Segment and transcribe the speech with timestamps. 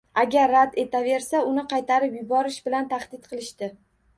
[0.19, 3.71] Agar rad etaversa uni qaytarib yuborish bilan tahdid qilishdi